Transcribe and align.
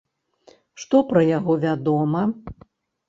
Што 0.83 1.01
пра 1.11 1.21
яго 1.37 1.59
вядома? 1.67 2.21